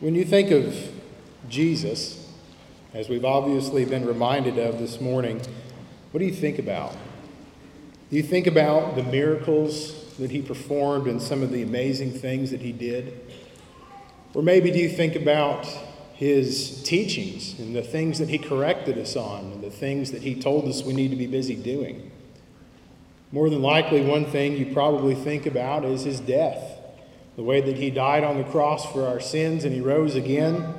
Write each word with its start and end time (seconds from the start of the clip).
When 0.00 0.14
you 0.14 0.24
think 0.24 0.50
of 0.50 0.74
Jesus, 1.50 2.26
as 2.94 3.10
we've 3.10 3.26
obviously 3.26 3.84
been 3.84 4.06
reminded 4.06 4.56
of 4.58 4.78
this 4.78 4.98
morning, 4.98 5.42
what 6.10 6.20
do 6.20 6.24
you 6.24 6.32
think 6.32 6.58
about? 6.58 6.94
Do 8.08 8.16
you 8.16 8.22
think 8.22 8.46
about 8.46 8.96
the 8.96 9.02
miracles 9.02 10.16
that 10.16 10.30
he 10.30 10.40
performed 10.40 11.06
and 11.06 11.20
some 11.20 11.42
of 11.42 11.50
the 11.50 11.60
amazing 11.60 12.12
things 12.12 12.50
that 12.50 12.62
he 12.62 12.72
did? 12.72 13.20
Or 14.32 14.42
maybe 14.42 14.70
do 14.70 14.78
you 14.78 14.88
think 14.88 15.16
about 15.16 15.66
his 16.14 16.82
teachings 16.82 17.58
and 17.58 17.76
the 17.76 17.82
things 17.82 18.20
that 18.20 18.30
he 18.30 18.38
corrected 18.38 18.96
us 18.96 19.16
on 19.16 19.52
and 19.52 19.62
the 19.62 19.70
things 19.70 20.12
that 20.12 20.22
he 20.22 20.34
told 20.34 20.66
us 20.66 20.82
we 20.82 20.94
need 20.94 21.10
to 21.10 21.16
be 21.16 21.26
busy 21.26 21.56
doing? 21.56 22.10
More 23.32 23.50
than 23.50 23.60
likely, 23.60 24.00
one 24.00 24.24
thing 24.24 24.56
you 24.56 24.72
probably 24.72 25.14
think 25.14 25.44
about 25.44 25.84
is 25.84 26.04
his 26.04 26.20
death 26.20 26.79
the 27.40 27.46
way 27.46 27.62
that 27.62 27.78
he 27.78 27.88
died 27.88 28.22
on 28.22 28.36
the 28.36 28.44
cross 28.44 28.84
for 28.92 29.06
our 29.06 29.18
sins 29.18 29.64
and 29.64 29.74
he 29.74 29.80
rose 29.80 30.14
again. 30.14 30.74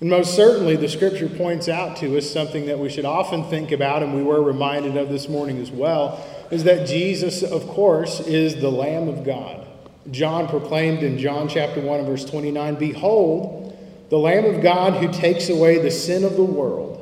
And 0.00 0.08
most 0.08 0.34
certainly, 0.34 0.76
the 0.76 0.88
scripture 0.88 1.28
points 1.28 1.68
out 1.68 1.98
to 1.98 2.16
us 2.16 2.30
something 2.30 2.64
that 2.68 2.78
we 2.78 2.88
should 2.88 3.04
often 3.04 3.44
think 3.50 3.70
about, 3.70 4.02
and 4.02 4.14
we 4.16 4.22
were 4.22 4.40
reminded 4.42 4.96
of 4.96 5.10
this 5.10 5.28
morning 5.28 5.58
as 5.58 5.70
well, 5.70 6.26
is 6.50 6.64
that 6.64 6.88
Jesus, 6.88 7.42
of 7.42 7.66
course, 7.68 8.20
is 8.20 8.62
the 8.62 8.70
Lamb 8.70 9.08
of 9.08 9.26
God. 9.26 9.66
John 10.10 10.48
proclaimed 10.48 11.02
in 11.02 11.18
John 11.18 11.48
chapter 11.48 11.82
1 11.82 11.98
and 11.98 12.08
verse 12.08 12.24
29 12.24 12.76
Behold, 12.76 13.76
the 14.08 14.18
Lamb 14.18 14.46
of 14.46 14.62
God 14.62 14.94
who 14.94 15.12
takes 15.12 15.50
away 15.50 15.80
the 15.80 15.90
sin 15.90 16.24
of 16.24 16.34
the 16.34 16.44
world. 16.44 16.92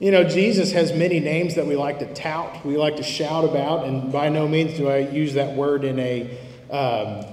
You 0.00 0.10
know, 0.10 0.24
Jesus 0.24 0.72
has 0.72 0.92
many 0.92 1.20
names 1.20 1.54
that 1.54 1.66
we 1.68 1.76
like 1.76 2.00
to 2.00 2.12
tout, 2.12 2.66
we 2.66 2.76
like 2.76 2.96
to 2.96 3.04
shout 3.04 3.44
about, 3.44 3.86
and 3.86 4.10
by 4.10 4.30
no 4.30 4.48
means 4.48 4.76
do 4.76 4.88
I 4.88 4.98
use 4.98 5.34
that 5.34 5.54
word 5.54 5.84
in 5.84 6.00
a 6.00 6.36
um, 6.70 7.24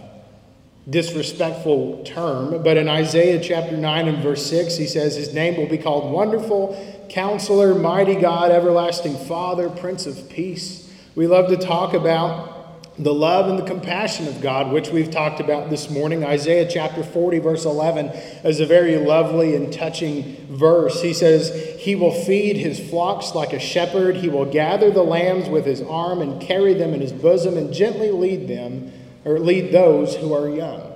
disrespectful 0.89 2.03
term, 2.03 2.63
but 2.63 2.77
in 2.77 2.87
Isaiah 2.87 3.41
chapter 3.41 3.75
9 3.75 4.07
and 4.07 4.17
verse 4.19 4.45
6, 4.45 4.77
he 4.77 4.87
says, 4.87 5.15
His 5.15 5.33
name 5.33 5.57
will 5.57 5.67
be 5.67 5.77
called 5.77 6.11
Wonderful, 6.11 7.07
Counselor, 7.09 7.73
Mighty 7.73 8.15
God, 8.15 8.51
Everlasting 8.51 9.15
Father, 9.15 9.69
Prince 9.69 10.05
of 10.05 10.29
Peace. 10.29 10.91
We 11.15 11.27
love 11.27 11.47
to 11.49 11.57
talk 11.57 11.93
about 11.93 12.53
the 12.97 13.13
love 13.13 13.49
and 13.49 13.59
the 13.59 13.65
compassion 13.65 14.27
of 14.27 14.39
God, 14.41 14.71
which 14.71 14.89
we've 14.89 15.11
talked 15.11 15.41
about 15.41 15.69
this 15.69 15.89
morning. 15.89 16.23
Isaiah 16.23 16.69
chapter 16.69 17.03
40, 17.03 17.39
verse 17.39 17.65
11, 17.65 18.07
is 18.45 18.59
a 18.59 18.65
very 18.65 18.95
lovely 18.95 19.55
and 19.55 19.73
touching 19.73 20.37
verse. 20.49 21.01
He 21.01 21.13
says, 21.13 21.77
He 21.79 21.95
will 21.95 22.13
feed 22.13 22.55
his 22.55 22.79
flocks 22.79 23.35
like 23.35 23.53
a 23.53 23.59
shepherd. 23.59 24.17
He 24.17 24.29
will 24.29 24.45
gather 24.45 24.91
the 24.91 25.03
lambs 25.03 25.49
with 25.49 25.65
his 25.65 25.81
arm 25.81 26.21
and 26.21 26.41
carry 26.41 26.73
them 26.73 26.93
in 26.93 27.01
his 27.01 27.11
bosom 27.11 27.57
and 27.57 27.73
gently 27.73 28.11
lead 28.11 28.47
them 28.47 28.93
or 29.25 29.39
lead 29.39 29.73
those 29.73 30.15
who 30.15 30.33
are 30.33 30.47
young. 30.47 30.93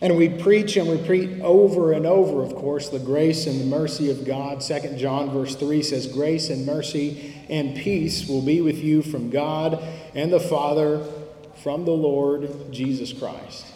And 0.00 0.16
we 0.16 0.28
preach 0.28 0.76
and 0.76 0.88
repeat 0.88 1.40
over 1.40 1.92
and 1.92 2.06
over, 2.06 2.42
of 2.42 2.54
course, 2.54 2.88
the 2.88 3.00
grace 3.00 3.46
and 3.46 3.60
the 3.60 3.64
mercy 3.64 4.10
of 4.10 4.24
God. 4.24 4.60
2 4.60 4.96
John 4.96 5.30
verse 5.30 5.56
3 5.56 5.82
says, 5.82 6.06
Grace 6.06 6.50
and 6.50 6.64
mercy 6.66 7.34
and 7.48 7.76
peace 7.76 8.28
will 8.28 8.42
be 8.42 8.60
with 8.60 8.78
you 8.78 9.02
from 9.02 9.30
God 9.30 9.82
and 10.14 10.32
the 10.32 10.38
Father, 10.38 11.04
from 11.62 11.84
the 11.84 11.92
Lord 11.92 12.72
Jesus 12.72 13.12
Christ. 13.12 13.66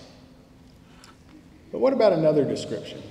But 1.73 1.81
what 1.81 1.93
about 1.93 2.13
another 2.13 2.45
description? 2.45 3.03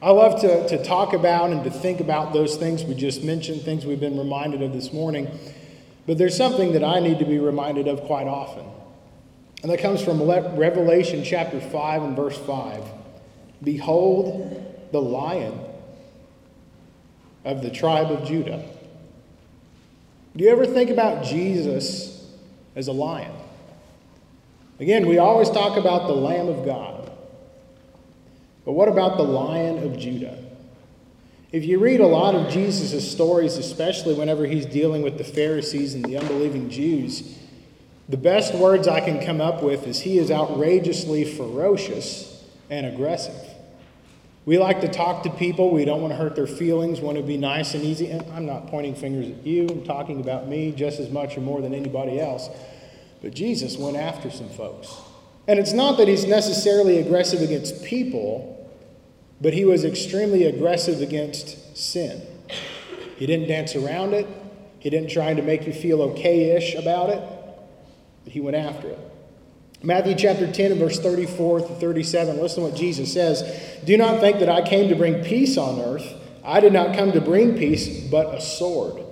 I 0.00 0.10
love 0.10 0.40
to, 0.42 0.68
to 0.68 0.84
talk 0.84 1.14
about 1.14 1.50
and 1.50 1.64
to 1.64 1.70
think 1.70 2.00
about 2.00 2.32
those 2.32 2.56
things 2.56 2.84
we 2.84 2.94
just 2.94 3.24
mentioned, 3.24 3.62
things 3.62 3.84
we've 3.84 4.00
been 4.00 4.18
reminded 4.18 4.62
of 4.62 4.72
this 4.72 4.92
morning. 4.92 5.28
But 6.06 6.18
there's 6.18 6.36
something 6.36 6.72
that 6.72 6.84
I 6.84 7.00
need 7.00 7.18
to 7.20 7.24
be 7.24 7.38
reminded 7.38 7.88
of 7.88 8.02
quite 8.02 8.26
often. 8.26 8.66
And 9.62 9.70
that 9.70 9.78
comes 9.78 10.02
from 10.02 10.20
Revelation 10.22 11.22
chapter 11.24 11.60
5 11.60 12.02
and 12.02 12.16
verse 12.16 12.36
5. 12.38 12.82
Behold 13.62 14.88
the 14.90 15.00
lion 15.00 15.58
of 17.44 17.62
the 17.62 17.70
tribe 17.70 18.10
of 18.10 18.26
Judah. 18.26 18.64
Do 20.36 20.44
you 20.44 20.50
ever 20.50 20.66
think 20.66 20.90
about 20.90 21.24
Jesus 21.24 22.28
as 22.74 22.88
a 22.88 22.92
lion? 22.92 23.32
Again, 24.80 25.06
we 25.06 25.18
always 25.18 25.50
talk 25.50 25.76
about 25.76 26.08
the 26.08 26.14
Lamb 26.14 26.48
of 26.48 26.64
God. 26.64 27.12
But 28.64 28.72
what 28.72 28.88
about 28.88 29.16
the 29.16 29.24
Lion 29.24 29.78
of 29.84 29.98
Judah? 29.98 30.38
If 31.52 31.64
you 31.64 31.78
read 31.78 32.00
a 32.00 32.06
lot 32.06 32.34
of 32.34 32.50
Jesus' 32.50 33.10
stories, 33.10 33.58
especially 33.58 34.14
whenever 34.14 34.46
he's 34.46 34.66
dealing 34.66 35.02
with 35.02 35.18
the 35.18 35.24
Pharisees 35.24 35.94
and 35.94 36.04
the 36.04 36.16
unbelieving 36.16 36.70
Jews, 36.70 37.38
the 38.12 38.18
best 38.18 38.54
words 38.54 38.86
I 38.86 39.00
can 39.00 39.24
come 39.24 39.40
up 39.40 39.62
with 39.62 39.86
is 39.86 40.02
he 40.02 40.18
is 40.18 40.30
outrageously 40.30 41.24
ferocious 41.24 42.44
and 42.68 42.84
aggressive. 42.84 43.34
We 44.44 44.58
like 44.58 44.82
to 44.82 44.88
talk 44.88 45.22
to 45.22 45.30
people. 45.30 45.70
We 45.70 45.86
don't 45.86 46.02
want 46.02 46.12
to 46.12 46.18
hurt 46.18 46.36
their 46.36 46.46
feelings, 46.46 47.00
want 47.00 47.16
to 47.16 47.22
be 47.22 47.38
nice 47.38 47.72
and 47.72 47.82
easy. 47.82 48.10
And 48.10 48.30
I'm 48.32 48.44
not 48.44 48.66
pointing 48.66 48.94
fingers 48.94 49.30
at 49.30 49.46
you. 49.46 49.66
I'm 49.66 49.82
talking 49.84 50.20
about 50.20 50.46
me 50.46 50.72
just 50.72 51.00
as 51.00 51.08
much 51.08 51.38
or 51.38 51.40
more 51.40 51.62
than 51.62 51.72
anybody 51.72 52.20
else. 52.20 52.50
But 53.22 53.32
Jesus 53.32 53.78
went 53.78 53.96
after 53.96 54.30
some 54.30 54.50
folks. 54.50 54.94
And 55.48 55.58
it's 55.58 55.72
not 55.72 55.96
that 55.96 56.06
he's 56.06 56.26
necessarily 56.26 56.98
aggressive 56.98 57.40
against 57.40 57.82
people, 57.82 58.70
but 59.40 59.54
he 59.54 59.64
was 59.64 59.86
extremely 59.86 60.44
aggressive 60.44 61.00
against 61.00 61.78
sin. 61.78 62.20
He 63.16 63.24
didn't 63.24 63.48
dance 63.48 63.74
around 63.74 64.12
it, 64.12 64.26
he 64.80 64.90
didn't 64.90 65.08
try 65.08 65.32
to 65.32 65.40
make 65.40 65.66
you 65.66 65.72
feel 65.72 66.02
okay 66.02 66.54
ish 66.54 66.74
about 66.74 67.08
it 67.08 67.41
he 68.24 68.40
went 68.40 68.56
after 68.56 68.88
it. 68.88 68.98
Matthew 69.82 70.14
chapter 70.14 70.50
10 70.50 70.72
and 70.72 70.80
verse 70.80 71.00
34 71.00 71.60
to 71.60 71.66
37, 71.66 72.40
listen 72.40 72.62
to 72.62 72.70
what 72.70 72.78
Jesus 72.78 73.12
says. 73.12 73.42
Do 73.84 73.96
not 73.96 74.20
think 74.20 74.38
that 74.38 74.48
I 74.48 74.62
came 74.62 74.88
to 74.88 74.94
bring 74.94 75.24
peace 75.24 75.58
on 75.58 75.80
earth. 75.80 76.06
I 76.44 76.60
did 76.60 76.72
not 76.72 76.96
come 76.96 77.12
to 77.12 77.20
bring 77.20 77.58
peace, 77.58 78.08
but 78.08 78.34
a 78.34 78.40
sword. 78.40 79.02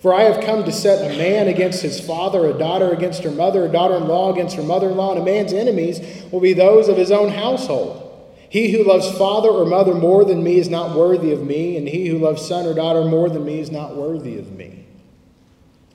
For 0.00 0.12
I 0.14 0.22
have 0.22 0.44
come 0.44 0.64
to 0.64 0.72
set 0.72 1.12
a 1.12 1.16
man 1.16 1.48
against 1.48 1.82
his 1.82 2.00
father, 2.00 2.46
a 2.46 2.58
daughter 2.58 2.90
against 2.90 3.22
her 3.22 3.30
mother, 3.30 3.64
a 3.64 3.68
daughter 3.68 3.96
in 3.96 4.08
law 4.08 4.32
against 4.32 4.56
her 4.56 4.62
mother 4.62 4.90
in 4.90 4.96
law, 4.96 5.12
and 5.12 5.20
a 5.20 5.24
man's 5.24 5.52
enemies 5.52 6.00
will 6.30 6.40
be 6.40 6.52
those 6.52 6.88
of 6.88 6.96
his 6.96 7.10
own 7.10 7.30
household. 7.30 8.02
He 8.48 8.70
who 8.72 8.84
loves 8.84 9.10
father 9.16 9.48
or 9.48 9.66
mother 9.66 9.94
more 9.94 10.24
than 10.24 10.42
me 10.42 10.58
is 10.58 10.68
not 10.68 10.96
worthy 10.96 11.32
of 11.32 11.42
me, 11.42 11.76
and 11.76 11.88
he 11.88 12.08
who 12.08 12.18
loves 12.18 12.46
son 12.46 12.66
or 12.66 12.74
daughter 12.74 13.04
more 13.04 13.28
than 13.28 13.44
me 13.44 13.60
is 13.60 13.70
not 13.70 13.96
worthy 13.96 14.38
of 14.38 14.52
me. 14.52 14.86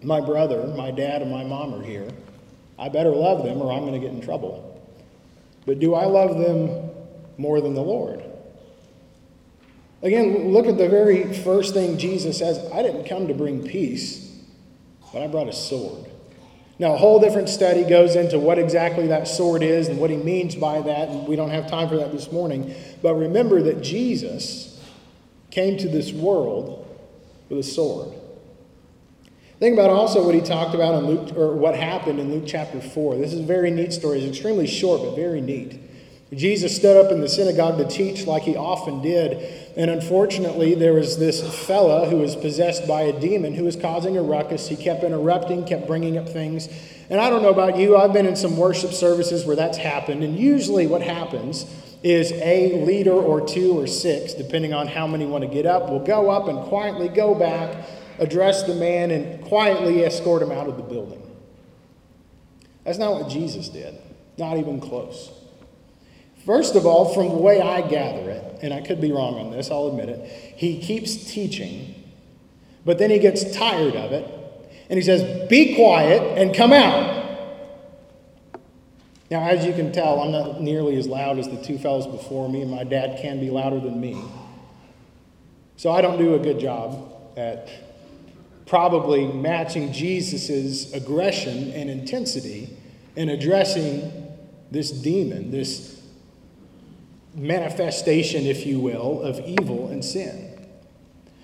My 0.03 0.19
brother, 0.19 0.67
my 0.75 0.91
dad, 0.91 1.21
and 1.21 1.31
my 1.31 1.43
mom 1.43 1.73
are 1.73 1.83
here. 1.83 2.09
I 2.77 2.89
better 2.89 3.11
love 3.11 3.43
them 3.43 3.61
or 3.61 3.71
I'm 3.71 3.81
going 3.81 3.93
to 3.93 3.99
get 3.99 4.11
in 4.11 4.21
trouble. 4.21 4.67
But 5.65 5.79
do 5.79 5.93
I 5.93 6.05
love 6.05 6.37
them 6.37 6.89
more 7.37 7.61
than 7.61 7.73
the 7.73 7.81
Lord? 7.81 8.23
Again, 10.01 10.51
look 10.51 10.65
at 10.65 10.77
the 10.77 10.89
very 10.89 11.31
first 11.31 11.73
thing 11.73 11.97
Jesus 11.97 12.39
says 12.39 12.57
I 12.73 12.81
didn't 12.81 13.05
come 13.05 13.27
to 13.27 13.33
bring 13.33 13.63
peace, 13.63 14.35
but 15.13 15.21
I 15.21 15.27
brought 15.27 15.47
a 15.47 15.53
sword. 15.53 16.07
Now, 16.79 16.95
a 16.95 16.97
whole 16.97 17.19
different 17.19 17.47
study 17.47 17.83
goes 17.83 18.15
into 18.15 18.39
what 18.39 18.57
exactly 18.57 19.07
that 19.07 19.27
sword 19.27 19.61
is 19.61 19.87
and 19.87 19.99
what 19.99 20.09
he 20.09 20.17
means 20.17 20.55
by 20.55 20.81
that, 20.81 21.09
and 21.09 21.27
we 21.27 21.35
don't 21.35 21.51
have 21.51 21.69
time 21.69 21.87
for 21.87 21.97
that 21.97 22.11
this 22.11 22.31
morning. 22.31 22.73
But 23.03 23.13
remember 23.13 23.61
that 23.61 23.83
Jesus 23.83 24.83
came 25.51 25.77
to 25.77 25.87
this 25.87 26.11
world 26.11 26.87
with 27.49 27.59
a 27.59 27.63
sword. 27.63 28.15
Think 29.61 29.77
about 29.77 29.91
also 29.91 30.25
what 30.25 30.33
he 30.33 30.41
talked 30.41 30.73
about 30.73 30.95
in 30.95 31.05
Luke, 31.05 31.37
or 31.37 31.53
what 31.53 31.75
happened 31.75 32.19
in 32.19 32.31
Luke 32.31 32.45
chapter 32.47 32.81
4. 32.81 33.17
This 33.17 33.31
is 33.31 33.41
a 33.41 33.43
very 33.43 33.69
neat 33.69 33.93
story. 33.93 34.17
It's 34.17 34.27
extremely 34.27 34.65
short, 34.65 35.03
but 35.03 35.15
very 35.15 35.39
neat. 35.39 35.79
Jesus 36.33 36.75
stood 36.75 36.97
up 36.97 37.11
in 37.11 37.21
the 37.21 37.29
synagogue 37.29 37.77
to 37.77 37.87
teach 37.87 38.25
like 38.25 38.41
he 38.41 38.55
often 38.55 39.03
did. 39.03 39.37
And 39.77 39.91
unfortunately, 39.91 40.73
there 40.73 40.93
was 40.93 41.19
this 41.19 41.43
fella 41.67 42.09
who 42.09 42.17
was 42.17 42.35
possessed 42.35 42.87
by 42.87 43.01
a 43.01 43.19
demon 43.19 43.53
who 43.53 43.63
was 43.63 43.75
causing 43.75 44.17
a 44.17 44.23
ruckus. 44.23 44.67
He 44.67 44.75
kept 44.75 45.03
interrupting, 45.03 45.63
kept 45.65 45.85
bringing 45.85 46.17
up 46.17 46.27
things. 46.27 46.67
And 47.11 47.21
I 47.21 47.29
don't 47.29 47.43
know 47.43 47.51
about 47.51 47.77
you, 47.77 47.95
I've 47.95 48.13
been 48.13 48.25
in 48.25 48.35
some 48.35 48.57
worship 48.57 48.93
services 48.93 49.45
where 49.45 49.55
that's 49.55 49.77
happened. 49.77 50.23
And 50.23 50.39
usually, 50.39 50.87
what 50.87 51.03
happens 51.03 51.67
is 52.01 52.31
a 52.31 52.83
leader 52.83 53.13
or 53.13 53.45
two 53.45 53.77
or 53.77 53.85
six, 53.85 54.33
depending 54.33 54.73
on 54.73 54.87
how 54.87 55.05
many 55.05 55.27
want 55.27 55.43
to 55.43 55.47
get 55.47 55.67
up, 55.67 55.87
will 55.87 56.03
go 56.03 56.31
up 56.31 56.47
and 56.47 56.67
quietly 56.67 57.09
go 57.09 57.35
back 57.35 57.85
address 58.21 58.63
the 58.63 58.75
man 58.75 59.11
and 59.11 59.43
quietly 59.43 60.05
escort 60.05 60.43
him 60.43 60.51
out 60.51 60.67
of 60.67 60.77
the 60.77 60.83
building. 60.83 61.21
That's 62.85 62.99
not 62.99 63.13
what 63.15 63.29
Jesus 63.29 63.67
did, 63.67 63.99
not 64.37 64.57
even 64.57 64.79
close. 64.79 65.31
First 66.45 66.75
of 66.75 66.85
all, 66.85 67.13
from 67.13 67.29
the 67.29 67.35
way 67.35 67.61
I 67.61 67.81
gather 67.81 68.29
it, 68.29 68.59
and 68.61 68.73
I 68.73 68.81
could 68.81 69.01
be 69.01 69.11
wrong 69.11 69.35
on 69.35 69.51
this, 69.51 69.69
I'll 69.69 69.87
admit 69.87 70.09
it, 70.09 70.55
he 70.55 70.79
keeps 70.79 71.15
teaching, 71.15 71.95
but 72.85 72.99
then 72.99 73.09
he 73.09 73.19
gets 73.19 73.55
tired 73.55 73.95
of 73.95 74.11
it, 74.11 74.25
and 74.89 74.97
he 74.97 75.03
says, 75.03 75.49
Be 75.49 75.75
quiet 75.75 76.37
and 76.37 76.55
come 76.55 76.73
out. 76.73 77.19
Now, 79.31 79.47
as 79.47 79.65
you 79.65 79.73
can 79.73 79.91
tell, 79.91 80.19
I'm 80.19 80.31
not 80.31 80.61
nearly 80.61 80.97
as 80.97 81.07
loud 81.07 81.39
as 81.39 81.47
the 81.47 81.61
two 81.63 81.77
fellows 81.77 82.05
before 82.05 82.49
me, 82.49 82.61
and 82.61 82.69
my 82.69 82.83
dad 82.83 83.19
can 83.21 83.39
be 83.39 83.49
louder 83.49 83.79
than 83.79 83.99
me. 83.99 84.21
So 85.77 85.91
I 85.91 86.01
don't 86.01 86.17
do 86.17 86.35
a 86.35 86.39
good 86.39 86.59
job 86.59 87.13
at 87.37 87.69
probably 88.71 89.27
matching 89.27 89.91
Jesus' 89.91 90.93
aggression 90.93 91.73
and 91.73 91.89
intensity 91.89 92.69
in 93.17 93.27
addressing 93.27 94.09
this 94.71 94.91
demon, 94.91 95.51
this 95.51 96.01
manifestation, 97.35 98.45
if 98.45 98.65
you 98.65 98.79
will, 98.79 99.21
of 99.23 99.41
evil 99.41 99.89
and 99.89 100.05
sin. 100.05 100.57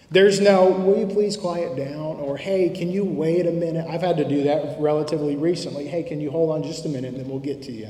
There's 0.10 0.40
no, 0.40 0.70
will 0.70 1.00
you 1.00 1.06
please 1.06 1.36
quiet 1.36 1.76
down? 1.76 2.16
Or, 2.16 2.38
hey, 2.38 2.70
can 2.70 2.90
you 2.94 3.04
wait 3.04 3.46
a 3.46 3.52
minute? 3.52 3.86
I've 3.90 4.00
had 4.00 4.16
to 4.16 4.26
do 4.26 4.44
that 4.44 4.80
relatively 4.80 5.36
recently. 5.36 5.86
Hey, 5.86 6.04
can 6.04 6.22
you 6.22 6.32
hold 6.32 6.52
on 6.52 6.64
just 6.64 6.86
a 6.86 6.88
minute 6.88 7.10
and 7.10 7.20
then 7.20 7.28
we'll 7.28 7.40
get 7.40 7.62
to 7.64 7.74
you? 7.74 7.90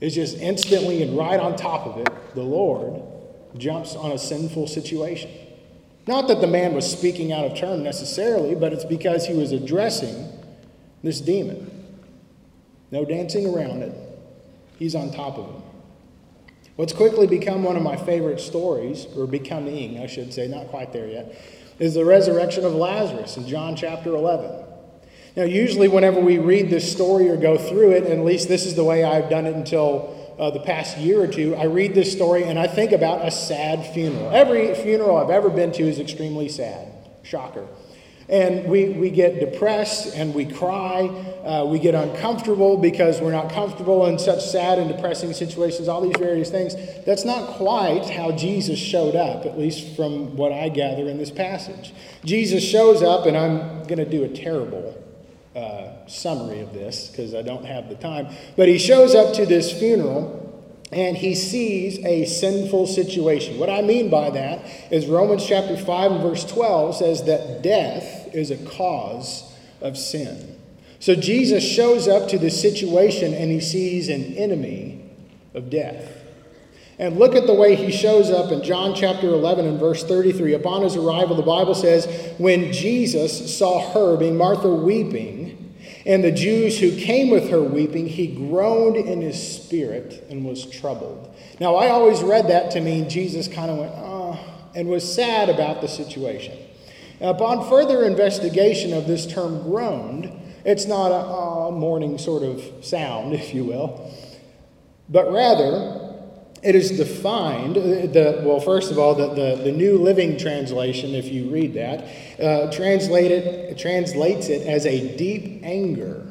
It's 0.00 0.14
just 0.14 0.38
instantly 0.38 1.02
and 1.02 1.18
right 1.18 1.40
on 1.40 1.56
top 1.56 1.88
of 1.88 1.98
it, 1.98 2.34
the 2.36 2.42
Lord 2.42 3.02
jumps 3.58 3.96
on 3.96 4.12
a 4.12 4.18
sinful 4.18 4.68
situation. 4.68 5.43
Not 6.06 6.28
that 6.28 6.40
the 6.40 6.46
man 6.46 6.74
was 6.74 6.90
speaking 6.90 7.32
out 7.32 7.46
of 7.46 7.56
turn 7.56 7.82
necessarily, 7.82 8.54
but 8.54 8.72
it's 8.72 8.84
because 8.84 9.26
he 9.26 9.34
was 9.34 9.52
addressing 9.52 10.30
this 11.02 11.20
demon. 11.20 11.70
No 12.90 13.04
dancing 13.04 13.46
around 13.46 13.82
it. 13.82 13.94
He's 14.78 14.94
on 14.94 15.12
top 15.12 15.38
of 15.38 15.46
him. 15.46 15.62
What's 16.76 16.92
quickly 16.92 17.26
become 17.26 17.62
one 17.62 17.76
of 17.76 17.82
my 17.82 17.96
favorite 17.96 18.40
stories, 18.40 19.06
or 19.16 19.26
becoming, 19.26 19.98
I 19.98 20.06
should 20.06 20.34
say, 20.34 20.48
not 20.48 20.68
quite 20.68 20.92
there 20.92 21.06
yet, 21.06 21.40
is 21.78 21.94
the 21.94 22.04
resurrection 22.04 22.64
of 22.64 22.74
Lazarus 22.74 23.36
in 23.36 23.46
John 23.46 23.76
chapter 23.76 24.14
11. 24.14 24.50
Now, 25.36 25.44
usually, 25.44 25.88
whenever 25.88 26.20
we 26.20 26.38
read 26.38 26.70
this 26.70 26.90
story 26.90 27.28
or 27.28 27.36
go 27.36 27.56
through 27.56 27.92
it, 27.92 28.04
at 28.04 28.18
least 28.20 28.48
this 28.48 28.66
is 28.66 28.74
the 28.74 28.84
way 28.84 29.02
I've 29.04 29.30
done 29.30 29.46
it 29.46 29.54
until 29.54 30.23
uh, 30.38 30.50
the 30.50 30.60
past 30.60 30.98
year 30.98 31.20
or 31.20 31.26
two, 31.26 31.54
I 31.54 31.64
read 31.64 31.94
this 31.94 32.12
story 32.12 32.44
and 32.44 32.58
I 32.58 32.66
think 32.66 32.92
about 32.92 33.26
a 33.26 33.30
sad 33.30 33.86
funeral. 33.94 34.30
Every 34.30 34.74
funeral 34.74 35.16
I've 35.16 35.30
ever 35.30 35.50
been 35.50 35.72
to 35.72 35.82
is 35.82 35.98
extremely 35.98 36.48
sad. 36.48 36.88
Shocker. 37.22 37.66
And 38.28 38.70
we, 38.70 38.88
we 38.88 39.10
get 39.10 39.38
depressed 39.38 40.14
and 40.16 40.34
we 40.34 40.46
cry. 40.46 41.08
Uh, 41.44 41.66
we 41.66 41.78
get 41.78 41.94
uncomfortable 41.94 42.78
because 42.78 43.20
we're 43.20 43.32
not 43.32 43.52
comfortable 43.52 44.06
in 44.06 44.18
such 44.18 44.42
sad 44.42 44.78
and 44.78 44.88
depressing 44.88 45.32
situations, 45.34 45.88
all 45.88 46.00
these 46.00 46.16
various 46.18 46.50
things. 46.50 46.74
That's 47.04 47.24
not 47.24 47.50
quite 47.56 48.08
how 48.08 48.32
Jesus 48.32 48.78
showed 48.78 49.14
up, 49.14 49.44
at 49.44 49.58
least 49.58 49.94
from 49.94 50.36
what 50.36 50.52
I 50.52 50.70
gather 50.70 51.06
in 51.06 51.18
this 51.18 51.30
passage. 51.30 51.92
Jesus 52.24 52.64
shows 52.64 53.02
up, 53.02 53.26
and 53.26 53.36
I'm 53.36 53.82
going 53.82 53.98
to 53.98 54.08
do 54.08 54.24
a 54.24 54.28
terrible 54.28 55.03
uh, 55.54 56.06
summary 56.06 56.60
of 56.60 56.72
this 56.72 57.08
because 57.08 57.34
I 57.34 57.42
don't 57.42 57.64
have 57.64 57.88
the 57.88 57.94
time. 57.94 58.28
But 58.56 58.68
he 58.68 58.78
shows 58.78 59.14
up 59.14 59.34
to 59.34 59.46
this 59.46 59.72
funeral 59.72 60.40
and 60.92 61.16
he 61.16 61.34
sees 61.34 61.98
a 62.04 62.24
sinful 62.24 62.86
situation. 62.86 63.58
What 63.58 63.70
I 63.70 63.82
mean 63.82 64.10
by 64.10 64.30
that 64.30 64.64
is 64.92 65.06
Romans 65.06 65.46
chapter 65.46 65.76
5 65.76 66.12
and 66.12 66.22
verse 66.22 66.44
12 66.44 66.96
says 66.96 67.24
that 67.24 67.62
death 67.62 68.34
is 68.34 68.50
a 68.50 68.56
cause 68.66 69.52
of 69.80 69.96
sin. 69.96 70.58
So 71.00 71.14
Jesus 71.14 71.62
shows 71.62 72.08
up 72.08 72.28
to 72.30 72.38
this 72.38 72.60
situation 72.60 73.34
and 73.34 73.50
he 73.50 73.60
sees 73.60 74.08
an 74.08 74.34
enemy 74.34 75.04
of 75.52 75.70
death. 75.70 76.23
And 76.98 77.18
look 77.18 77.34
at 77.34 77.46
the 77.46 77.54
way 77.54 77.74
he 77.74 77.90
shows 77.90 78.30
up 78.30 78.52
in 78.52 78.62
John 78.62 78.94
chapter 78.94 79.28
11 79.28 79.66
and 79.66 79.80
verse 79.80 80.04
33. 80.04 80.54
Upon 80.54 80.82
his 80.82 80.94
arrival, 80.94 81.34
the 81.34 81.42
Bible 81.42 81.74
says, 81.74 82.06
when 82.38 82.72
Jesus 82.72 83.56
saw 83.56 83.92
her, 83.92 84.16
being 84.16 84.36
Martha, 84.36 84.68
weeping, 84.72 85.74
and 86.06 86.22
the 86.22 86.30
Jews 86.30 86.78
who 86.78 86.96
came 86.96 87.30
with 87.30 87.50
her 87.50 87.62
weeping, 87.62 88.06
he 88.06 88.28
groaned 88.28 88.96
in 88.96 89.22
his 89.22 89.40
spirit 89.40 90.24
and 90.30 90.44
was 90.44 90.66
troubled. 90.66 91.34
Now, 91.58 91.76
I 91.76 91.88
always 91.88 92.22
read 92.22 92.48
that 92.48 92.70
to 92.72 92.80
mean 92.80 93.08
Jesus 93.08 93.48
kind 93.48 93.70
of 93.70 93.78
went, 93.78 93.92
oh, 93.96 94.38
and 94.74 94.88
was 94.88 95.14
sad 95.14 95.48
about 95.48 95.80
the 95.80 95.88
situation. 95.88 96.56
Upon 97.20 97.68
further 97.68 98.04
investigation 98.04 98.92
of 98.92 99.06
this 99.06 99.26
term 99.26 99.62
groaned, 99.62 100.30
it's 100.64 100.86
not 100.86 101.10
a 101.10 101.24
oh, 101.26 101.70
mourning 101.70 102.18
sort 102.18 102.42
of 102.42 102.84
sound, 102.84 103.32
if 103.34 103.54
you 103.54 103.64
will, 103.64 104.12
but 105.08 105.30
rather 105.32 106.03
it 106.64 106.74
is 106.74 106.92
defined, 106.92 107.76
the, 107.76 108.42
well, 108.42 108.58
first 108.58 108.90
of 108.90 108.98
all, 108.98 109.14
the, 109.14 109.28
the, 109.28 109.62
the, 109.64 109.72
New 109.72 109.98
Living 109.98 110.38
Translation, 110.38 111.14
if 111.14 111.26
you 111.26 111.50
read 111.50 111.74
that, 111.74 112.08
uh, 112.40 112.72
translate 112.72 113.30
it, 113.30 113.76
translates 113.76 114.48
it 114.48 114.66
as 114.66 114.86
a 114.86 115.14
deep 115.16 115.60
anger 115.62 116.26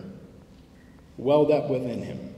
welled 1.18 1.51
up 1.51 1.69
within 1.69 2.01
him. 2.01 2.33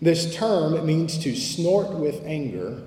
This 0.00 0.36
term 0.36 0.86
means 0.86 1.18
to 1.18 1.34
snort 1.34 1.90
with 1.90 2.22
anger, 2.24 2.82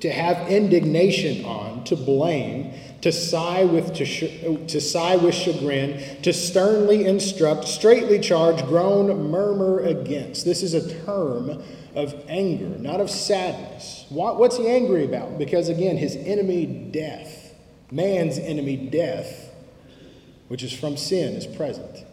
to 0.00 0.10
have 0.10 0.48
indignation 0.48 1.44
on, 1.44 1.84
to 1.84 1.94
blame, 1.96 2.74
to 3.02 3.12
sigh 3.12 3.62
with, 3.62 3.94
to, 3.94 4.04
sh- 4.04 4.40
to 4.66 4.80
sigh 4.80 5.16
with 5.16 5.34
chagrin, 5.34 6.20
to 6.22 6.32
sternly 6.32 7.04
instruct, 7.04 7.68
straightly 7.68 8.18
charge, 8.18 8.64
groan, 8.64 9.30
murmur 9.30 9.80
against. 9.80 10.44
This 10.44 10.62
is 10.62 10.74
a 10.74 11.04
term 11.04 11.62
of 11.94 12.24
anger, 12.28 12.78
not 12.78 13.00
of 13.00 13.10
sadness. 13.10 14.04
What's 14.08 14.56
he 14.56 14.68
angry 14.68 15.04
about? 15.04 15.38
Because 15.38 15.68
again, 15.68 15.96
his 15.96 16.16
enemy, 16.16 16.66
death, 16.66 17.54
man's 17.90 18.38
enemy, 18.38 18.76
death, 18.76 19.50
which 20.48 20.62
is 20.62 20.72
from 20.72 20.96
sin, 20.96 21.34
is 21.34 21.46
present. 21.46 22.04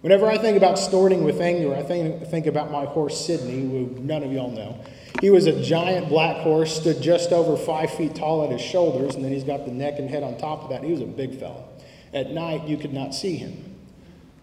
Whenever 0.00 0.26
I 0.26 0.38
think 0.38 0.56
about 0.56 0.78
snorting 0.78 1.24
with 1.24 1.40
anger, 1.40 1.74
I 1.74 1.82
think, 1.82 2.26
think 2.28 2.46
about 2.46 2.70
my 2.70 2.86
horse 2.86 3.26
Sydney, 3.26 3.60
who 3.60 4.00
none 4.00 4.22
of 4.22 4.32
y'all 4.32 4.50
know. 4.50 4.82
He 5.20 5.28
was 5.28 5.46
a 5.46 5.62
giant 5.62 6.08
black 6.08 6.38
horse, 6.38 6.74
stood 6.74 7.02
just 7.02 7.32
over 7.32 7.56
five 7.56 7.92
feet 7.92 8.14
tall 8.14 8.42
at 8.44 8.50
his 8.50 8.62
shoulders, 8.62 9.14
and 9.14 9.22
then 9.22 9.30
he's 9.30 9.44
got 9.44 9.66
the 9.66 9.72
neck 9.72 9.98
and 9.98 10.08
head 10.08 10.22
on 10.22 10.38
top 10.38 10.62
of 10.62 10.70
that. 10.70 10.82
He 10.82 10.90
was 10.90 11.02
a 11.02 11.06
big 11.06 11.38
fellow. 11.38 11.68
At 12.14 12.30
night, 12.30 12.66
you 12.66 12.78
could 12.78 12.94
not 12.94 13.14
see 13.14 13.36
him. 13.36 13.76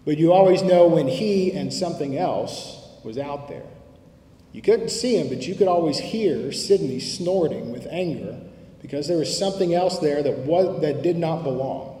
But 0.04 0.16
you 0.16 0.32
always 0.32 0.62
know 0.62 0.86
when 0.86 1.08
he 1.08 1.52
and 1.52 1.74
something 1.74 2.16
else 2.16 2.78
was 3.02 3.18
out 3.18 3.48
there. 3.48 3.66
You 4.52 4.62
couldn't 4.62 4.90
see 4.90 5.16
him, 5.16 5.28
but 5.28 5.46
you 5.46 5.54
could 5.54 5.68
always 5.68 5.98
hear 5.98 6.52
Sydney 6.52 7.00
snorting 7.00 7.70
with 7.70 7.86
anger 7.90 8.40
because 8.80 9.06
there 9.06 9.18
was 9.18 9.36
something 9.36 9.74
else 9.74 9.98
there 9.98 10.22
that, 10.22 10.38
was, 10.38 10.80
that 10.80 11.02
did 11.02 11.16
not 11.16 11.44
belong. 11.44 12.00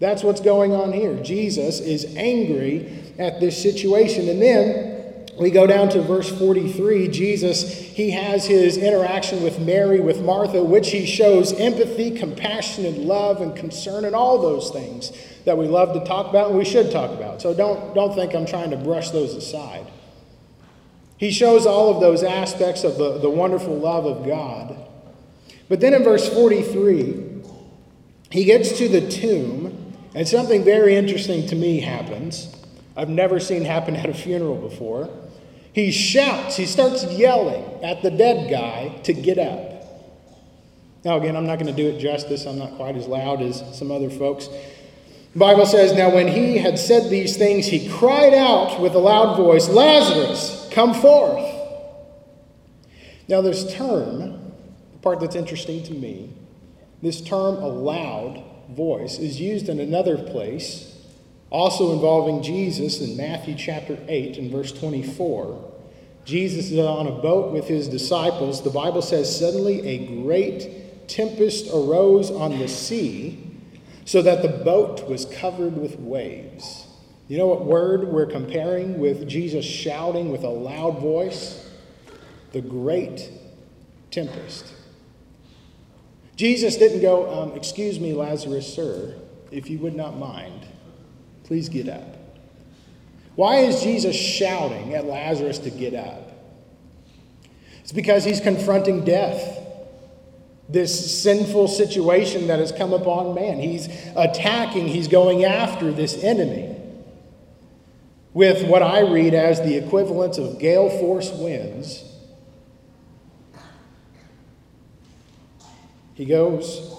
That's 0.00 0.22
what's 0.22 0.40
going 0.40 0.72
on 0.72 0.92
here. 0.92 1.14
Jesus 1.22 1.80
is 1.80 2.16
angry 2.16 3.14
at 3.18 3.40
this 3.40 3.60
situation. 3.60 4.28
And 4.28 4.40
then 4.40 5.26
we 5.38 5.50
go 5.50 5.66
down 5.66 5.88
to 5.90 6.02
verse 6.02 6.30
43. 6.38 7.08
Jesus, 7.08 7.68
he 7.72 8.10
has 8.12 8.46
his 8.46 8.76
interaction 8.76 9.42
with 9.42 9.58
Mary, 9.58 10.00
with 10.00 10.20
Martha, 10.20 10.62
which 10.62 10.90
he 10.90 11.04
shows 11.04 11.52
empathy, 11.58 12.12
compassion, 12.12 12.86
and 12.86 13.04
love 13.04 13.40
and 13.40 13.56
concern 13.56 14.04
and 14.04 14.14
all 14.14 14.40
those 14.40 14.70
things 14.70 15.12
that 15.44 15.58
we 15.58 15.66
love 15.66 15.94
to 15.94 16.04
talk 16.04 16.28
about 16.28 16.50
and 16.50 16.58
we 16.58 16.64
should 16.64 16.92
talk 16.92 17.10
about. 17.10 17.42
So 17.42 17.52
don't, 17.52 17.94
don't 17.94 18.14
think 18.14 18.34
I'm 18.34 18.46
trying 18.46 18.70
to 18.70 18.76
brush 18.76 19.10
those 19.10 19.34
aside. 19.34 19.86
He 21.18 21.30
shows 21.32 21.66
all 21.66 21.94
of 21.94 22.00
those 22.00 22.22
aspects 22.22 22.84
of 22.84 22.96
the, 22.96 23.18
the 23.18 23.28
wonderful 23.28 23.76
love 23.76 24.06
of 24.06 24.24
God. 24.24 24.76
But 25.68 25.80
then 25.80 25.92
in 25.92 26.04
verse 26.04 26.32
43, 26.32 27.42
he 28.30 28.44
gets 28.44 28.78
to 28.78 28.88
the 28.88 29.08
tomb, 29.10 29.94
and 30.14 30.26
something 30.26 30.64
very 30.64 30.94
interesting 30.94 31.46
to 31.48 31.56
me 31.56 31.80
happens. 31.80 32.54
I've 32.96 33.08
never 33.08 33.40
seen 33.40 33.64
happen 33.64 33.96
at 33.96 34.08
a 34.08 34.14
funeral 34.14 34.56
before. 34.56 35.10
He 35.72 35.90
shouts, 35.90 36.56
he 36.56 36.66
starts 36.66 37.04
yelling 37.04 37.84
at 37.84 38.02
the 38.02 38.10
dead 38.10 38.50
guy 38.50 39.00
to 39.02 39.12
get 39.12 39.38
up. 39.38 39.68
Now, 41.04 41.16
again, 41.18 41.36
I'm 41.36 41.46
not 41.46 41.56
going 41.56 41.74
to 41.74 41.82
do 41.82 41.88
it 41.88 41.98
justice. 42.00 42.44
I'm 42.44 42.58
not 42.58 42.74
quite 42.74 42.96
as 42.96 43.06
loud 43.06 43.40
as 43.40 43.62
some 43.76 43.90
other 43.90 44.10
folks. 44.10 44.48
The 45.32 45.38
Bible 45.38 45.66
says, 45.66 45.92
Now 45.92 46.12
when 46.12 46.26
he 46.26 46.58
had 46.58 46.78
said 46.78 47.10
these 47.10 47.36
things, 47.36 47.66
he 47.66 47.88
cried 47.88 48.34
out 48.34 48.80
with 48.80 48.94
a 48.94 48.98
loud 48.98 49.36
voice, 49.36 49.68
Lazarus, 49.68 50.57
Come 50.78 50.94
forth. 50.94 51.44
Now, 53.26 53.40
this 53.40 53.74
term, 53.74 54.52
the 54.92 54.98
part 55.02 55.18
that's 55.18 55.34
interesting 55.34 55.82
to 55.82 55.92
me, 55.92 56.32
this 57.02 57.20
term, 57.20 57.56
a 57.56 57.66
loud 57.66 58.44
voice, 58.70 59.18
is 59.18 59.40
used 59.40 59.68
in 59.68 59.80
another 59.80 60.16
place, 60.16 60.96
also 61.50 61.94
involving 61.94 62.44
Jesus 62.44 63.00
in 63.00 63.16
Matthew 63.16 63.56
chapter 63.56 63.98
8 64.06 64.38
and 64.38 64.52
verse 64.52 64.70
24. 64.70 65.68
Jesus 66.24 66.70
is 66.70 66.78
on 66.78 67.08
a 67.08 67.22
boat 67.22 67.52
with 67.52 67.66
his 67.66 67.88
disciples. 67.88 68.62
The 68.62 68.70
Bible 68.70 69.02
says, 69.02 69.36
Suddenly 69.36 69.84
a 69.84 70.22
great 70.22 71.08
tempest 71.08 71.74
arose 71.74 72.30
on 72.30 72.56
the 72.56 72.68
sea, 72.68 73.52
so 74.04 74.22
that 74.22 74.42
the 74.42 74.62
boat 74.62 75.08
was 75.08 75.24
covered 75.24 75.76
with 75.76 75.98
waves. 75.98 76.87
You 77.28 77.36
know 77.36 77.46
what 77.46 77.66
word 77.66 78.08
we're 78.08 78.26
comparing 78.26 78.98
with 78.98 79.28
Jesus 79.28 79.64
shouting 79.64 80.32
with 80.32 80.44
a 80.44 80.48
loud 80.48 80.98
voice? 80.98 81.70
The 82.52 82.62
great 82.62 83.30
tempest. 84.10 84.72
Jesus 86.36 86.76
didn't 86.76 87.02
go, 87.02 87.30
um, 87.30 87.52
Excuse 87.52 88.00
me, 88.00 88.14
Lazarus, 88.14 88.72
sir, 88.72 89.14
if 89.50 89.68
you 89.68 89.78
would 89.80 89.94
not 89.94 90.16
mind, 90.16 90.66
please 91.44 91.68
get 91.68 91.86
up. 91.86 92.16
Why 93.34 93.58
is 93.58 93.82
Jesus 93.82 94.16
shouting 94.16 94.94
at 94.94 95.04
Lazarus 95.04 95.58
to 95.60 95.70
get 95.70 95.94
up? 95.94 96.32
It's 97.80 97.92
because 97.92 98.24
he's 98.24 98.40
confronting 98.40 99.04
death, 99.04 99.58
this 100.68 101.22
sinful 101.22 101.68
situation 101.68 102.46
that 102.46 102.58
has 102.58 102.72
come 102.72 102.94
upon 102.94 103.34
man. 103.34 103.58
He's 103.58 103.86
attacking, 104.16 104.88
he's 104.88 105.08
going 105.08 105.44
after 105.44 105.92
this 105.92 106.22
enemy. 106.24 106.77
With 108.38 108.64
what 108.68 108.84
I 108.84 109.00
read 109.00 109.34
as 109.34 109.60
the 109.62 109.76
equivalent 109.76 110.38
of 110.38 110.60
gale 110.60 110.88
force 110.88 111.32
winds. 111.32 112.04
He 116.14 116.24
goes 116.24 116.96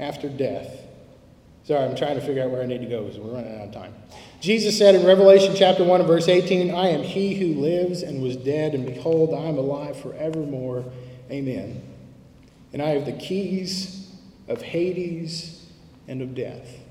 after 0.00 0.28
death. 0.28 0.80
Sorry, 1.62 1.84
I'm 1.84 1.94
trying 1.94 2.16
to 2.16 2.26
figure 2.26 2.42
out 2.42 2.50
where 2.50 2.60
I 2.60 2.66
need 2.66 2.80
to 2.80 2.88
go 2.88 3.04
because 3.04 3.20
we're 3.20 3.34
running 3.34 3.54
out 3.54 3.68
of 3.68 3.72
time. 3.72 3.94
Jesus 4.40 4.76
said 4.76 4.96
in 4.96 5.06
Revelation 5.06 5.54
chapter 5.54 5.84
1 5.84 6.00
and 6.00 6.08
verse 6.08 6.26
18, 6.26 6.74
I 6.74 6.88
am 6.88 7.04
he 7.04 7.36
who 7.36 7.60
lives 7.60 8.02
and 8.02 8.20
was 8.20 8.36
dead, 8.36 8.74
and 8.74 8.84
behold, 8.84 9.32
I 9.32 9.44
am 9.44 9.58
alive 9.58 9.96
forevermore. 10.00 10.84
Amen. 11.30 11.80
And 12.72 12.82
I 12.82 12.88
have 12.88 13.06
the 13.06 13.12
keys 13.12 14.12
of 14.48 14.60
Hades 14.60 15.64
and 16.08 16.20
of 16.20 16.34
death. 16.34 16.83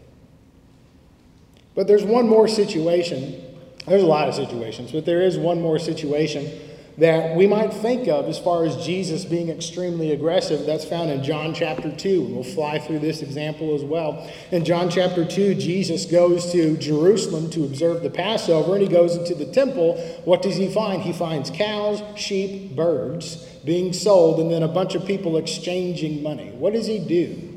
But 1.76 1.88
there's 1.88 2.04
one 2.04 2.28
more 2.28 2.48
situation. 2.48 3.42
There's 3.88 4.04
a 4.04 4.08
lot 4.08 4.30
of 4.30 4.36
situations, 4.36 4.92
but 4.92 5.06
there 5.06 5.22
is 5.22 5.38
one 5.38 5.62
more 5.62 5.80
situation 5.80 6.50
that 6.98 7.36
we 7.36 7.48
might 7.48 7.74
think 7.74 8.08
of 8.08 8.28
as 8.28 8.38
far 8.38 8.66
as 8.66 8.86
Jesus 8.86 9.26
being 9.26 9.50
extremely 9.50 10.12
aggressive. 10.12 10.66
That's 10.66 10.86
found 10.86 11.10
in 11.10 11.24
John 11.24 11.54
chapter 11.54 11.92
2. 11.92 12.22
We'll 12.22 12.44
fly 12.44 12.78
through 12.78 13.00
this 13.00 13.22
example 13.22 13.74
as 13.74 13.84
well. 13.84 14.30
In 14.52 14.64
John 14.64 14.90
chapter 14.90 15.26
2, 15.26 15.56
Jesus 15.56 16.06
goes 16.06 16.52
to 16.52 16.78
Jerusalem 16.78 17.50
to 17.52 17.64
observe 17.64 18.04
the 18.04 18.12
Passover, 18.12 18.74
and 18.74 18.84
he 18.84 18.88
goes 18.88 19.16
into 19.16 19.34
the 19.34 19.52
temple. 19.52 19.98
What 20.24 20.44
does 20.44 20.56
he 20.56 20.72
find? 20.72 21.02
He 21.02 21.14
finds 21.14 21.50
cows, 21.50 22.04
sheep, 22.16 22.76
birds 22.76 23.38
being 23.66 23.92
sold, 23.92 24.40
and 24.40 24.52
then 24.52 24.62
a 24.62 24.68
bunch 24.68 24.94
of 24.94 25.06
people 25.06 25.38
exchanging 25.38 26.22
money. 26.22 26.52
What 26.52 26.74
does 26.74 26.86
he 26.86 27.00
do? 27.00 27.53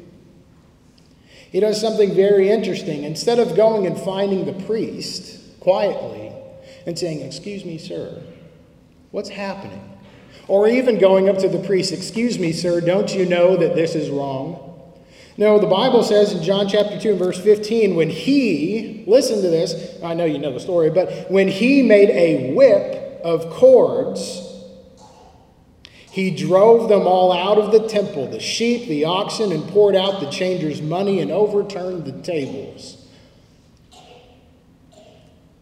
He 1.56 1.60
does 1.60 1.80
something 1.80 2.14
very 2.14 2.50
interesting. 2.50 3.04
Instead 3.04 3.38
of 3.38 3.56
going 3.56 3.86
and 3.86 3.98
finding 3.98 4.44
the 4.44 4.52
priest 4.66 5.40
quietly 5.58 6.30
and 6.84 6.98
saying, 6.98 7.22
Excuse 7.22 7.64
me, 7.64 7.78
sir, 7.78 8.22
what's 9.10 9.30
happening? 9.30 9.80
Or 10.48 10.68
even 10.68 10.98
going 10.98 11.30
up 11.30 11.38
to 11.38 11.48
the 11.48 11.60
priest, 11.60 11.94
Excuse 11.94 12.38
me, 12.38 12.52
sir, 12.52 12.82
don't 12.82 13.14
you 13.14 13.24
know 13.24 13.56
that 13.56 13.74
this 13.74 13.94
is 13.94 14.10
wrong? 14.10 14.92
No, 15.38 15.58
the 15.58 15.66
Bible 15.66 16.02
says 16.02 16.34
in 16.34 16.42
John 16.42 16.68
chapter 16.68 17.00
2 17.00 17.12
and 17.12 17.18
verse 17.18 17.40
15, 17.40 17.94
when 17.94 18.10
he, 18.10 19.04
listen 19.06 19.36
to 19.36 19.48
this, 19.48 19.98
I 20.02 20.12
know 20.12 20.26
you 20.26 20.38
know 20.38 20.52
the 20.52 20.60
story, 20.60 20.90
but 20.90 21.30
when 21.30 21.48
he 21.48 21.80
made 21.80 22.10
a 22.10 22.52
whip 22.52 23.22
of 23.24 23.48
cords, 23.48 24.45
he 26.16 26.30
drove 26.30 26.88
them 26.88 27.06
all 27.06 27.30
out 27.30 27.58
of 27.58 27.72
the 27.72 27.88
temple, 27.88 28.26
the 28.26 28.40
sheep, 28.40 28.88
the 28.88 29.04
oxen, 29.04 29.52
and 29.52 29.62
poured 29.68 29.94
out 29.94 30.18
the 30.18 30.30
changers' 30.30 30.80
money 30.80 31.20
and 31.20 31.30
overturned 31.30 32.06
the 32.06 32.22
tables. 32.22 33.06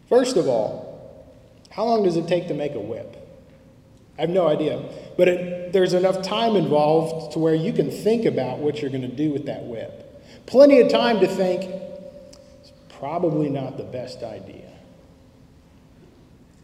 First 0.08 0.36
of 0.36 0.46
all, 0.46 1.28
how 1.70 1.86
long 1.86 2.04
does 2.04 2.16
it 2.16 2.28
take 2.28 2.46
to 2.46 2.54
make 2.54 2.76
a 2.76 2.80
whip? 2.80 3.16
I 4.16 4.20
have 4.20 4.30
no 4.30 4.46
idea. 4.46 4.80
But 5.18 5.26
it, 5.26 5.72
there's 5.72 5.92
enough 5.92 6.22
time 6.22 6.54
involved 6.54 7.32
to 7.32 7.40
where 7.40 7.56
you 7.56 7.72
can 7.72 7.90
think 7.90 8.24
about 8.24 8.60
what 8.60 8.80
you're 8.80 8.92
going 8.92 9.02
to 9.02 9.08
do 9.08 9.32
with 9.32 9.46
that 9.46 9.64
whip. 9.64 10.24
Plenty 10.46 10.80
of 10.80 10.88
time 10.88 11.18
to 11.18 11.26
think, 11.26 11.64
it's 12.60 12.72
probably 12.90 13.50
not 13.50 13.76
the 13.76 13.82
best 13.82 14.22
idea. 14.22 14.70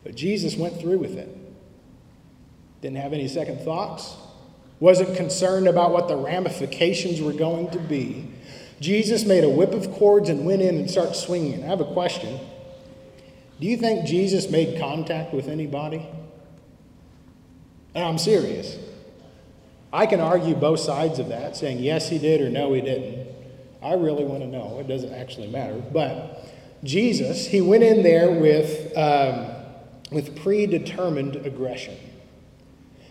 But 0.04 0.14
Jesus 0.14 0.56
went 0.56 0.78
through 0.78 0.98
with 0.98 1.18
it. 1.18 1.39
Didn't 2.82 2.96
have 2.96 3.12
any 3.12 3.28
second 3.28 3.60
thoughts. 3.60 4.16
Wasn't 4.78 5.14
concerned 5.14 5.68
about 5.68 5.92
what 5.92 6.08
the 6.08 6.16
ramifications 6.16 7.20
were 7.20 7.34
going 7.34 7.70
to 7.70 7.78
be. 7.78 8.30
Jesus 8.80 9.26
made 9.26 9.44
a 9.44 9.48
whip 9.48 9.72
of 9.72 9.92
cords 9.92 10.30
and 10.30 10.46
went 10.46 10.62
in 10.62 10.76
and 10.76 10.90
started 10.90 11.14
swinging. 11.14 11.62
I 11.62 11.66
have 11.66 11.82
a 11.82 11.92
question. 11.92 12.40
Do 13.60 13.66
you 13.66 13.76
think 13.76 14.06
Jesus 14.06 14.48
made 14.48 14.80
contact 14.80 15.34
with 15.34 15.48
anybody? 15.48 16.06
And 17.94 18.04
I'm 18.04 18.16
serious. 18.16 18.78
I 19.92 20.06
can 20.06 20.20
argue 20.20 20.54
both 20.54 20.80
sides 20.80 21.18
of 21.18 21.28
that, 21.28 21.56
saying 21.56 21.80
yes, 21.80 22.08
he 22.08 22.18
did 22.18 22.40
or 22.40 22.48
no, 22.48 22.72
he 22.72 22.80
didn't. 22.80 23.28
I 23.82 23.94
really 23.94 24.24
want 24.24 24.40
to 24.40 24.46
know. 24.46 24.78
It 24.78 24.88
doesn't 24.88 25.12
actually 25.12 25.48
matter. 25.48 25.74
But 25.92 26.48
Jesus, 26.82 27.46
he 27.46 27.60
went 27.60 27.82
in 27.82 28.02
there 28.02 28.30
with, 28.30 28.96
um, 28.96 29.50
with 30.10 30.40
predetermined 30.40 31.36
aggression 31.36 31.98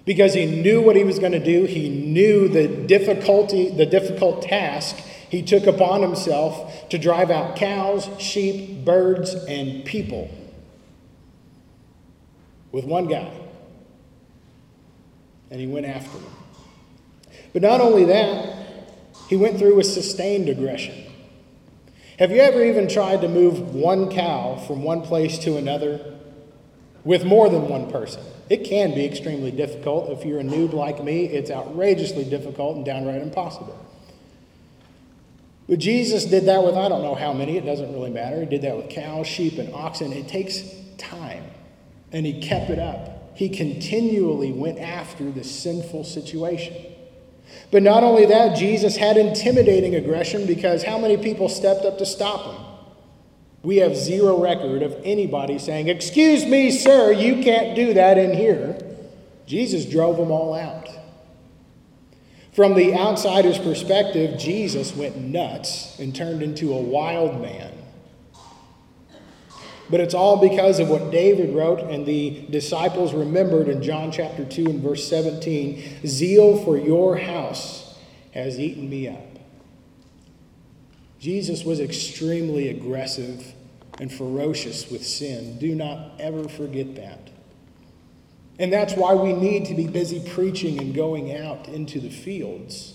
because 0.10 0.34
he 0.34 0.48
knew 0.48 0.82
what 0.82 0.96
he 0.96 1.04
was 1.04 1.20
going 1.20 1.34
to 1.34 1.40
do. 1.40 1.66
He 1.66 1.88
knew 1.88 2.48
the 2.48 2.68
difficulty, 2.68 3.70
the 3.70 3.86
difficult 3.86 4.42
task 4.42 4.96
he 4.96 5.44
took 5.44 5.68
upon 5.68 6.02
himself 6.02 6.90
to 6.90 6.98
drive 6.98 7.30
out 7.30 7.56
cows, 7.56 8.10
sheep, 8.18 8.84
birds, 8.84 9.36
and 9.36 9.86
people 9.86 10.32
with 12.72 12.86
one 12.86 13.06
guy. 13.06 13.32
And 15.52 15.62
he 15.62 15.68
went 15.68 15.86
after 15.86 16.18
them. 16.18 16.34
But 17.54 17.62
not 17.62 17.80
only 17.80 18.06
that, 18.06 18.88
he 19.30 19.36
went 19.36 19.60
through 19.60 19.76
with 19.76 19.86
sustained 19.86 20.50
aggression. 20.50 21.06
Have 22.18 22.32
you 22.32 22.42
ever 22.42 22.66
even 22.66 22.88
tried 22.88 23.22
to 23.22 23.28
move 23.28 23.76
one 23.76 24.10
cow 24.10 24.56
from 24.56 24.82
one 24.82 25.04
place 25.04 25.38
to 25.44 25.58
another 25.58 26.16
with 27.04 27.24
more 27.24 27.48
than 27.48 27.70
one 27.70 27.92
person? 27.92 28.24
It 28.50 28.64
can 28.64 28.96
be 28.96 29.06
extremely 29.06 29.52
difficult. 29.52 30.10
If 30.10 30.26
you're 30.26 30.40
a 30.40 30.44
noob 30.44 30.74
like 30.74 31.04
me, 31.04 31.26
it's 31.26 31.52
outrageously 31.52 32.26
difficult 32.26 32.78
and 32.78 32.86
downright 32.86 33.22
impossible. 33.22 33.78
But 35.68 35.78
Jesus 35.78 36.26
did 36.26 36.46
that 36.46 36.64
with 36.64 36.76
I 36.76 36.90
don't 36.90 37.04
know 37.04 37.14
how 37.14 37.32
many, 37.32 37.58
it 37.58 37.66
doesn't 37.66 37.94
really 37.94 38.10
matter. 38.10 38.40
He 38.40 38.48
did 38.48 38.64
that 38.64 38.76
with 38.76 38.90
cows, 38.90 39.28
sheep, 39.28 39.60
and 39.60 39.72
oxen. 39.74 40.12
It 40.12 40.28
takes 40.28 40.64
time. 40.98 41.44
And 42.12 42.26
he 42.26 42.42
kept 42.42 42.72
it 42.72 42.80
up. 42.80 43.38
He 43.38 43.50
continually 43.50 44.52
went 44.52 44.80
after 44.80 45.30
this 45.30 45.50
sinful 45.50 46.06
situation. 46.06 46.76
But 47.72 47.84
not 47.84 48.04
only 48.04 48.26
that, 48.26 48.58
Jesus 48.58 48.98
had 48.98 49.16
intimidating 49.16 49.94
aggression 49.94 50.48
because 50.48 50.84
how 50.84 50.98
many 50.98 51.18
people 51.18 51.50
stepped 51.50 51.86
up 51.86 52.00
to 52.00 52.06
stop 52.06 52.56
him? 52.56 52.69
We 53.62 53.78
have 53.78 53.96
zero 53.96 54.42
record 54.42 54.84
of 54.84 54.96
anybody 55.04 55.60
saying, 55.60 55.90
Excuse 55.90 56.46
me, 56.46 56.72
sir, 56.72 57.12
you 57.12 57.44
can't 57.44 57.76
do 57.76 57.94
that 57.94 58.18
in 58.18 58.34
here. 58.34 58.78
Jesus 59.46 59.86
drove 59.86 60.18
them 60.18 60.32
all 60.32 60.54
out. 60.54 60.88
From 62.54 62.74
the 62.74 62.94
outsider's 62.94 63.58
perspective, 63.58 64.40
Jesus 64.40 64.96
went 64.96 65.18
nuts 65.18 65.98
and 66.00 66.16
turned 66.16 66.42
into 66.42 66.74
a 66.74 66.82
wild 66.82 67.42
man. 67.42 67.74
But 69.90 70.02
it's 70.02 70.14
all 70.14 70.38
because 70.38 70.80
of 70.80 70.90
what 70.90 71.10
David 71.10 71.56
wrote 71.56 71.80
and 71.80 72.06
the 72.06 72.46
disciples 72.50 73.14
remembered 73.14 73.70
in 73.70 73.82
John 73.82 74.12
chapter 74.12 74.46
2 74.46 74.66
and 74.66 74.82
verse 74.84 75.08
17 75.08 76.06
Zeal 76.06 76.64
for 76.64 76.78
your 76.78 77.18
house 77.18 77.98
has 78.34 78.60
eaten 78.60 78.90
me 78.90 79.08
up. 79.08 79.29
Jesus 81.20 81.66
was 81.66 81.80
extremely 81.80 82.70
aggressive 82.70 83.54
and 84.00 84.12
ferocious 84.12 84.90
with 84.90 85.06
sin. 85.06 85.60
Do 85.60 85.76
not 85.76 86.20
ever 86.20 86.48
forget 86.48 86.96
that. 86.96 87.30
And 88.58 88.72
that's 88.72 88.94
why 88.94 89.14
we 89.14 89.34
need 89.34 89.66
to 89.66 89.74
be 89.74 89.88
busy 89.88 90.22
preaching 90.34 90.80
and 90.80 90.94
going 90.94 91.36
out 91.36 91.68
into 91.68 92.00
the 92.00 92.10
fields 92.10 92.94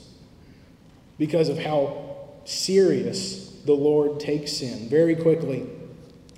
because 1.18 1.48
of 1.48 1.58
how 1.58 2.16
serious 2.44 3.50
the 3.64 3.72
Lord 3.72 4.20
takes 4.20 4.52
sin. 4.52 4.88
Very 4.88 5.16
quickly, 5.16 5.66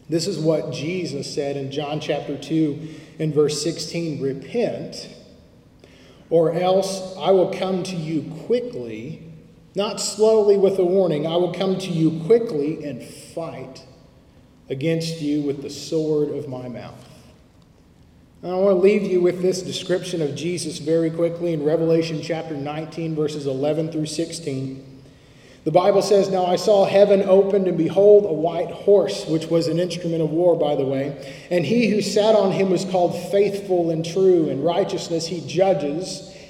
this 0.08 0.26
is 0.26 0.38
what 0.38 0.72
Jesus 0.72 1.32
said 1.32 1.56
in 1.56 1.70
John 1.70 2.00
chapter 2.00 2.36
2 2.36 2.88
and 3.18 3.34
verse 3.34 3.62
16 3.62 4.22
Repent, 4.22 5.08
or 6.30 6.52
else 6.52 7.16
I 7.16 7.32
will 7.32 7.52
come 7.52 7.82
to 7.84 7.96
you 7.96 8.22
quickly 8.46 9.25
not 9.76 10.00
slowly 10.00 10.56
with 10.56 10.78
a 10.78 10.84
warning. 10.84 11.26
I 11.26 11.36
will 11.36 11.52
come 11.52 11.76
to 11.78 11.90
you 11.90 12.24
quickly 12.24 12.82
and 12.82 13.02
fight 13.02 13.84
against 14.70 15.20
you 15.20 15.42
with 15.42 15.60
the 15.60 15.68
sword 15.68 16.30
of 16.30 16.48
my 16.48 16.66
mouth. 16.66 16.94
And 18.42 18.52
I 18.52 18.54
want 18.54 18.78
to 18.78 18.80
leave 18.80 19.02
you 19.02 19.20
with 19.20 19.42
this 19.42 19.60
description 19.60 20.22
of 20.22 20.34
Jesus 20.34 20.78
very 20.78 21.10
quickly 21.10 21.52
in 21.52 21.62
Revelation 21.62 22.22
chapter 22.22 22.54
19, 22.54 23.14
verses 23.14 23.46
11 23.46 23.92
through 23.92 24.06
16. 24.06 25.02
The 25.64 25.70
Bible 25.72 26.00
says, 26.00 26.30
Now 26.30 26.46
I 26.46 26.56
saw 26.56 26.86
heaven 26.86 27.22
opened, 27.22 27.68
and 27.68 27.76
behold, 27.76 28.24
a 28.24 28.32
white 28.32 28.70
horse, 28.70 29.26
which 29.26 29.48
was 29.48 29.68
an 29.68 29.78
instrument 29.78 30.22
of 30.22 30.30
war, 30.30 30.56
by 30.56 30.74
the 30.74 30.86
way. 30.86 31.36
And 31.50 31.66
he 31.66 31.90
who 31.90 32.00
sat 32.00 32.34
on 32.34 32.52
him 32.52 32.70
was 32.70 32.86
called 32.86 33.30
faithful 33.30 33.90
and 33.90 34.02
true. 34.02 34.48
In 34.48 34.62
righteousness 34.62 35.26
he 35.26 35.46
judges 35.46 36.32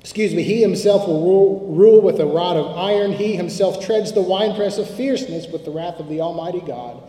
excuse 0.00 0.34
me, 0.34 0.42
he 0.42 0.60
himself 0.60 1.06
will 1.06 1.22
rule, 1.22 1.74
rule 1.74 2.00
with 2.00 2.20
a 2.20 2.26
rod 2.26 2.56
of 2.56 2.76
iron. 2.76 3.12
He 3.12 3.36
himself 3.36 3.84
treads 3.84 4.12
the 4.12 4.22
winepress 4.22 4.78
of 4.78 4.88
fierceness 4.88 5.46
with 5.46 5.64
the 5.64 5.70
wrath 5.70 6.00
of 6.00 6.08
the 6.08 6.20
Almighty 6.20 6.60
God. 6.60 7.02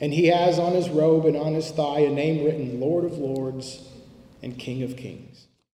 And 0.00 0.12
he 0.12 0.26
has 0.26 0.58
on 0.58 0.72
his 0.72 0.88
robe 0.88 1.26
and 1.26 1.36
on 1.36 1.54
his 1.54 1.70
thigh 1.70 2.00
a 2.00 2.10
name 2.10 2.44
written 2.44 2.80
Lord 2.80 3.04
of 3.04 3.18
Lords 3.18 3.88
and 4.42 4.58
King 4.58 4.82
of 4.82 4.96
Kings. 4.96 5.27